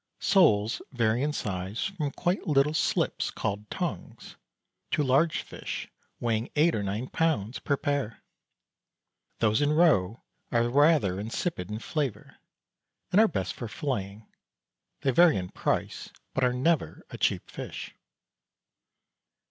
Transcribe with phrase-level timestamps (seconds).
[0.19, 4.35] Soles vary in size from quite little slips, called "tongues,"
[4.89, 5.89] to large fish
[6.19, 8.23] weighing eight or nine pounds per pair.
[9.41, 12.39] Those in roe are rather insipid in flavour,
[13.11, 14.25] and are best for filleting.
[15.01, 17.93] They vary in price, but are never a cheap fish.